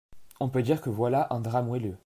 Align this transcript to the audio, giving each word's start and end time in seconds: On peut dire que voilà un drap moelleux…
On 0.39 0.49
peut 0.49 0.63
dire 0.63 0.81
que 0.81 0.89
voilà 0.89 1.27
un 1.29 1.39
drap 1.41 1.61
moelleux… 1.63 1.95